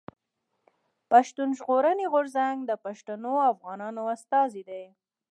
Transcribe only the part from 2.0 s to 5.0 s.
غورځنګ د پښتنو افغانانو استازی دی.